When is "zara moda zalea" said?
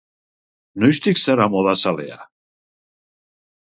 1.27-2.21